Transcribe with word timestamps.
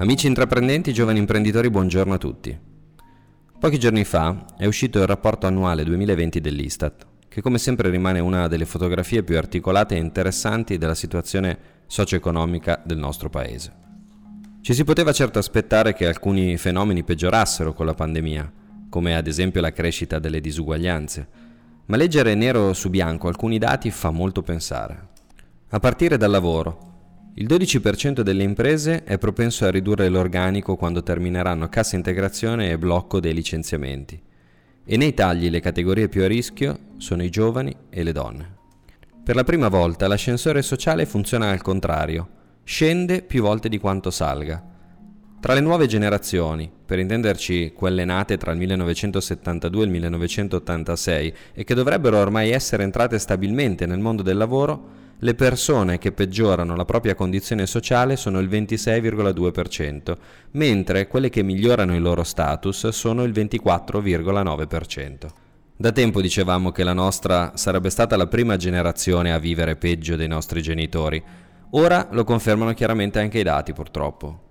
Amici 0.00 0.26
intraprendenti, 0.26 0.94
giovani 0.94 1.18
imprenditori, 1.18 1.68
buongiorno 1.68 2.14
a 2.14 2.16
tutti. 2.16 2.58
Pochi 3.58 3.78
giorni 3.78 4.04
fa 4.04 4.46
è 4.56 4.64
uscito 4.64 4.98
il 4.98 5.06
rapporto 5.06 5.46
annuale 5.46 5.84
2020 5.84 6.40
dell'Istat, 6.40 7.06
che 7.28 7.42
come 7.42 7.58
sempre 7.58 7.90
rimane 7.90 8.18
una 8.18 8.48
delle 8.48 8.64
fotografie 8.64 9.22
più 9.22 9.36
articolate 9.36 9.96
e 9.96 9.98
interessanti 9.98 10.78
della 10.78 10.94
situazione 10.94 11.58
socio-economica 11.86 12.80
del 12.82 12.96
nostro 12.96 13.28
paese. 13.28 13.74
Ci 14.62 14.72
si 14.72 14.84
poteva 14.84 15.12
certo 15.12 15.38
aspettare 15.38 15.92
che 15.92 16.06
alcuni 16.06 16.56
fenomeni 16.56 17.04
peggiorassero 17.04 17.74
con 17.74 17.84
la 17.84 17.92
pandemia, 17.92 18.52
come 18.88 19.14
ad 19.14 19.26
esempio 19.26 19.60
la 19.60 19.70
crescita 19.70 20.18
delle 20.18 20.40
disuguaglianze, 20.40 21.28
ma 21.84 21.98
leggere 21.98 22.34
nero 22.34 22.72
su 22.72 22.88
bianco 22.88 23.28
alcuni 23.28 23.58
dati 23.58 23.90
fa 23.90 24.08
molto 24.08 24.40
pensare. 24.40 25.08
A 25.68 25.78
partire 25.78 26.16
dal 26.16 26.30
lavoro, 26.30 26.89
il 27.34 27.46
12% 27.46 28.22
delle 28.22 28.42
imprese 28.42 29.04
è 29.04 29.16
propenso 29.16 29.64
a 29.64 29.70
ridurre 29.70 30.08
l'organico 30.08 30.74
quando 30.74 31.02
termineranno 31.02 31.68
cassa 31.68 31.94
integrazione 31.94 32.70
e 32.70 32.78
blocco 32.78 33.20
dei 33.20 33.32
licenziamenti. 33.32 34.20
E 34.84 34.96
nei 34.96 35.14
tagli 35.14 35.48
le 35.48 35.60
categorie 35.60 36.08
più 36.08 36.24
a 36.24 36.26
rischio 36.26 36.76
sono 36.96 37.22
i 37.22 37.30
giovani 37.30 37.74
e 37.88 38.02
le 38.02 38.12
donne. 38.12 38.56
Per 39.22 39.36
la 39.36 39.44
prima 39.44 39.68
volta 39.68 40.08
l'ascensore 40.08 40.60
sociale 40.60 41.06
funziona 41.06 41.50
al 41.50 41.62
contrario, 41.62 42.28
scende 42.64 43.22
più 43.22 43.42
volte 43.42 43.68
di 43.68 43.78
quanto 43.78 44.10
salga. 44.10 44.66
Tra 45.40 45.54
le 45.54 45.60
nuove 45.60 45.86
generazioni, 45.86 46.70
per 46.84 46.98
intenderci 46.98 47.72
quelle 47.74 48.04
nate 48.04 48.36
tra 48.36 48.50
il 48.50 48.58
1972 48.58 49.80
e 49.80 49.84
il 49.84 49.90
1986 49.92 51.34
e 51.54 51.64
che 51.64 51.74
dovrebbero 51.74 52.18
ormai 52.18 52.50
essere 52.50 52.82
entrate 52.82 53.18
stabilmente 53.20 53.86
nel 53.86 54.00
mondo 54.00 54.22
del 54.22 54.36
lavoro, 54.36 54.98
le 55.22 55.34
persone 55.34 55.98
che 55.98 56.12
peggiorano 56.12 56.74
la 56.74 56.86
propria 56.86 57.14
condizione 57.14 57.66
sociale 57.66 58.16
sono 58.16 58.38
il 58.38 58.48
26,2%, 58.48 60.16
mentre 60.52 61.06
quelle 61.08 61.28
che 61.28 61.42
migliorano 61.42 61.94
il 61.94 62.00
loro 62.00 62.22
status 62.22 62.88
sono 62.88 63.24
il 63.24 63.32
24,9%. 63.32 65.26
Da 65.76 65.92
tempo 65.92 66.22
dicevamo 66.22 66.72
che 66.72 66.84
la 66.84 66.94
nostra 66.94 67.52
sarebbe 67.54 67.90
stata 67.90 68.16
la 68.16 68.26
prima 68.28 68.56
generazione 68.56 69.32
a 69.32 69.38
vivere 69.38 69.76
peggio 69.76 70.16
dei 70.16 70.28
nostri 70.28 70.62
genitori. 70.62 71.22
Ora 71.72 72.08
lo 72.10 72.24
confermano 72.24 72.72
chiaramente 72.72 73.18
anche 73.18 73.40
i 73.40 73.42
dati, 73.42 73.72
purtroppo. 73.72 74.48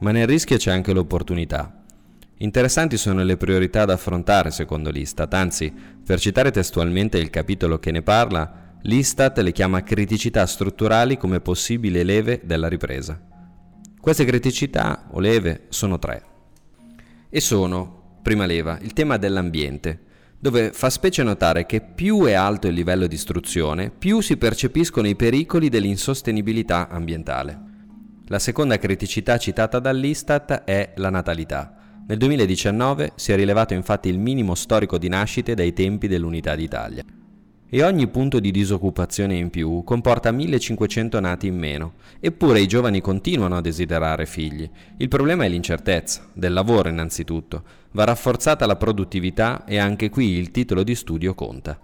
Ma 0.00 0.12
nel 0.12 0.26
rischio 0.26 0.56
c'è 0.56 0.70
anche 0.70 0.92
l'opportunità. 0.92 1.82
Interessanti 2.38 2.96
sono 2.96 3.22
le 3.22 3.36
priorità 3.36 3.84
da 3.84 3.94
affrontare 3.94 4.50
secondo 4.50 4.90
l'Istat, 4.90 5.34
anzi, 5.34 5.72
per 6.04 6.18
citare 6.20 6.50
testualmente 6.50 7.18
il 7.18 7.30
capitolo 7.30 7.78
che 7.78 7.90
ne 7.90 8.02
parla, 8.02 8.69
L'Istat 8.84 9.38
le 9.40 9.52
chiama 9.52 9.82
criticità 9.82 10.46
strutturali 10.46 11.18
come 11.18 11.40
possibili 11.40 12.02
leve 12.02 12.40
della 12.42 12.66
ripresa. 12.66 13.20
Queste 14.00 14.24
criticità 14.24 15.08
o 15.10 15.20
leve 15.20 15.66
sono 15.68 15.98
tre. 15.98 16.24
E 17.28 17.40
sono, 17.40 18.18
prima 18.22 18.46
leva, 18.46 18.78
il 18.80 18.94
tema 18.94 19.18
dell'ambiente, 19.18 20.00
dove 20.38 20.72
fa 20.72 20.88
specie 20.88 21.22
notare 21.22 21.66
che 21.66 21.82
più 21.82 22.24
è 22.24 22.32
alto 22.32 22.68
il 22.68 22.74
livello 22.74 23.06
di 23.06 23.16
istruzione, 23.16 23.90
più 23.90 24.22
si 24.22 24.38
percepiscono 24.38 25.06
i 25.08 25.14
pericoli 25.14 25.68
dell'insostenibilità 25.68 26.88
ambientale. 26.88 27.60
La 28.28 28.38
seconda 28.38 28.78
criticità 28.78 29.36
citata 29.36 29.78
dall'Istat 29.78 30.64
è 30.64 30.94
la 30.96 31.10
natalità. 31.10 31.76
Nel 32.06 32.16
2019 32.16 33.12
si 33.14 33.30
è 33.30 33.36
rilevato 33.36 33.74
infatti 33.74 34.08
il 34.08 34.18
minimo 34.18 34.54
storico 34.54 34.96
di 34.96 35.08
nascite 35.08 35.52
dai 35.54 35.74
tempi 35.74 36.08
dell'Unità 36.08 36.54
d'Italia 36.54 37.04
e 37.70 37.84
ogni 37.84 38.08
punto 38.08 38.40
di 38.40 38.50
disoccupazione 38.50 39.36
in 39.36 39.48
più 39.48 39.84
comporta 39.84 40.32
1500 40.32 41.20
nati 41.20 41.46
in 41.46 41.56
meno, 41.56 41.92
eppure 42.18 42.60
i 42.60 42.66
giovani 42.66 43.00
continuano 43.00 43.56
a 43.56 43.60
desiderare 43.60 44.26
figli. 44.26 44.68
Il 44.96 45.08
problema 45.08 45.44
è 45.44 45.48
l'incertezza, 45.48 46.28
del 46.32 46.52
lavoro 46.52 46.88
innanzitutto, 46.88 47.62
va 47.92 48.04
rafforzata 48.04 48.66
la 48.66 48.74
produttività 48.74 49.64
e 49.64 49.78
anche 49.78 50.10
qui 50.10 50.30
il 50.32 50.50
titolo 50.50 50.82
di 50.82 50.96
studio 50.96 51.34
conta. 51.34 51.78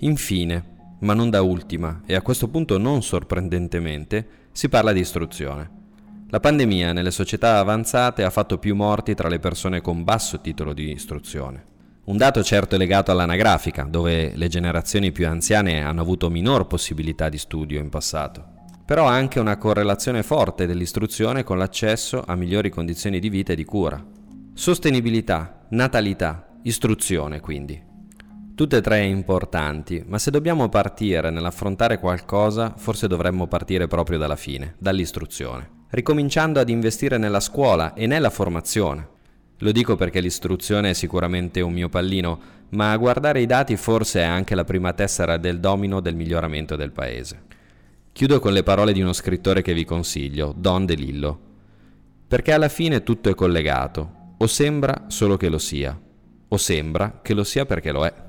Infine, 0.00 0.74
ma 1.00 1.14
non 1.14 1.30
da 1.30 1.40
ultima, 1.40 2.02
e 2.04 2.14
a 2.14 2.20
questo 2.22 2.48
punto 2.48 2.76
non 2.76 3.02
sorprendentemente, 3.02 4.28
si 4.52 4.68
parla 4.68 4.92
di 4.92 5.00
istruzione. 5.00 5.70
La 6.28 6.40
pandemia 6.40 6.92
nelle 6.92 7.10
società 7.10 7.58
avanzate 7.58 8.22
ha 8.22 8.30
fatto 8.30 8.58
più 8.58 8.74
morti 8.74 9.14
tra 9.14 9.28
le 9.28 9.38
persone 9.38 9.80
con 9.80 10.04
basso 10.04 10.40
titolo 10.40 10.74
di 10.74 10.90
istruzione. 10.90 11.75
Un 12.06 12.16
dato 12.16 12.44
certo 12.44 12.76
è 12.76 12.78
legato 12.78 13.10
all'anagrafica, 13.10 13.82
dove 13.82 14.30
le 14.36 14.46
generazioni 14.46 15.10
più 15.10 15.26
anziane 15.26 15.82
hanno 15.82 16.02
avuto 16.02 16.30
minor 16.30 16.68
possibilità 16.68 17.28
di 17.28 17.36
studio 17.36 17.80
in 17.80 17.88
passato. 17.88 18.44
Però 18.84 19.08
ha 19.08 19.12
anche 19.12 19.40
una 19.40 19.56
correlazione 19.56 20.22
forte 20.22 20.66
dell'istruzione 20.66 21.42
con 21.42 21.58
l'accesso 21.58 22.22
a 22.24 22.36
migliori 22.36 22.70
condizioni 22.70 23.18
di 23.18 23.28
vita 23.28 23.54
e 23.54 23.56
di 23.56 23.64
cura. 23.64 24.00
Sostenibilità, 24.54 25.66
natalità, 25.70 26.46
istruzione 26.62 27.40
quindi. 27.40 27.82
Tutte 28.54 28.76
e 28.76 28.80
tre 28.80 29.02
importanti, 29.02 30.04
ma 30.06 30.18
se 30.18 30.30
dobbiamo 30.30 30.68
partire 30.68 31.30
nell'affrontare 31.30 31.98
qualcosa, 31.98 32.74
forse 32.76 33.08
dovremmo 33.08 33.48
partire 33.48 33.88
proprio 33.88 34.16
dalla 34.16 34.36
fine, 34.36 34.76
dall'istruzione, 34.78 35.86
ricominciando 35.90 36.60
ad 36.60 36.68
investire 36.68 37.18
nella 37.18 37.40
scuola 37.40 37.94
e 37.94 38.06
nella 38.06 38.30
formazione, 38.30 39.14
lo 39.58 39.72
dico 39.72 39.96
perché 39.96 40.20
l'istruzione 40.20 40.90
è 40.90 40.92
sicuramente 40.92 41.60
un 41.60 41.72
mio 41.72 41.88
pallino, 41.88 42.38
ma 42.70 42.92
a 42.92 42.96
guardare 42.96 43.40
i 43.40 43.46
dati 43.46 43.76
forse 43.76 44.20
è 44.20 44.24
anche 44.24 44.54
la 44.54 44.64
prima 44.64 44.92
tessera 44.92 45.36
del 45.38 45.60
domino 45.60 46.00
del 46.00 46.14
miglioramento 46.14 46.76
del 46.76 46.92
paese. 46.92 47.44
Chiudo 48.12 48.38
con 48.38 48.52
le 48.52 48.62
parole 48.62 48.92
di 48.92 49.00
uno 49.00 49.12
scrittore 49.12 49.62
che 49.62 49.74
vi 49.74 49.84
consiglio, 49.84 50.54
Don 50.56 50.84
DeLillo. 50.84 51.40
Perché 52.28 52.52
alla 52.52 52.68
fine 52.68 53.02
tutto 53.02 53.30
è 53.30 53.34
collegato, 53.34 54.34
o 54.36 54.46
sembra 54.46 55.04
solo 55.08 55.36
che 55.36 55.48
lo 55.48 55.58
sia, 55.58 55.98
o 56.48 56.56
sembra 56.56 57.20
che 57.22 57.34
lo 57.34 57.44
sia 57.44 57.64
perché 57.64 57.92
lo 57.92 58.04
è. 58.04 58.25